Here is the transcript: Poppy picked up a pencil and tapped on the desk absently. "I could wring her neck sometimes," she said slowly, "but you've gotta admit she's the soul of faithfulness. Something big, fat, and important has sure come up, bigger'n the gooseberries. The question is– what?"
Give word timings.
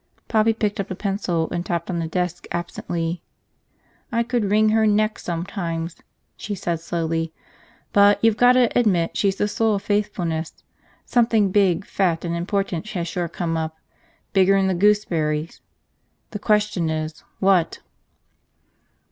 Poppy 0.27 0.53
picked 0.53 0.79
up 0.79 0.89
a 0.89 0.95
pencil 0.95 1.47
and 1.51 1.63
tapped 1.63 1.87
on 1.87 1.99
the 1.99 2.07
desk 2.07 2.47
absently. 2.51 3.21
"I 4.11 4.23
could 4.23 4.45
wring 4.49 4.69
her 4.69 4.87
neck 4.87 5.19
sometimes," 5.19 5.95
she 6.35 6.55
said 6.55 6.79
slowly, 6.79 7.35
"but 7.93 8.17
you've 8.23 8.35
gotta 8.35 8.75
admit 8.75 9.15
she's 9.15 9.35
the 9.35 9.47
soul 9.47 9.75
of 9.75 9.83
faithfulness. 9.83 10.63
Something 11.05 11.51
big, 11.51 11.85
fat, 11.85 12.25
and 12.25 12.35
important 12.35 12.87
has 12.89 13.07
sure 13.07 13.27
come 13.29 13.55
up, 13.55 13.77
bigger'n 14.33 14.65
the 14.65 14.73
gooseberries. 14.73 15.61
The 16.31 16.39
question 16.39 16.89
is– 16.89 17.23
what?" 17.39 17.81